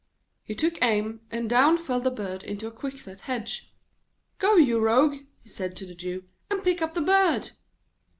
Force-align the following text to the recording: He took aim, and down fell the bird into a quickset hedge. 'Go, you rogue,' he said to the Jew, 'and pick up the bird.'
He 0.43 0.55
took 0.55 0.81
aim, 0.81 1.21
and 1.29 1.47
down 1.47 1.77
fell 1.77 1.99
the 1.99 2.09
bird 2.09 2.43
into 2.43 2.65
a 2.65 2.71
quickset 2.71 3.19
hedge. 3.19 3.71
'Go, 4.39 4.55
you 4.55 4.79
rogue,' 4.79 5.27
he 5.43 5.49
said 5.49 5.75
to 5.77 5.85
the 5.85 5.93
Jew, 5.93 6.23
'and 6.49 6.63
pick 6.63 6.81
up 6.81 6.95
the 6.95 7.01
bird.' 7.01 7.51